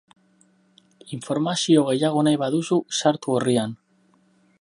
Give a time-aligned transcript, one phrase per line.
[1.17, 3.77] Informazio gehiago nahi baduzu, sartu orrian.